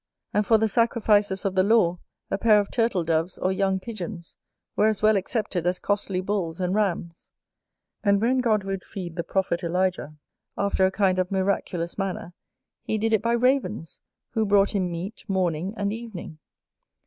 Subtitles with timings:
[0.33, 1.99] And for the sacrifices of the law,
[2.31, 4.35] a pair of Turtle doves, or young Pigeons,
[4.75, 7.29] were as well accepted as costly Bulls and Rams;
[8.03, 10.15] and when God would feed the Prophet Elijah,
[10.57, 12.33] after a kind of miraculous manner,
[12.81, 14.01] he did it by Ravens,
[14.31, 16.39] who brought him meat morning and evening.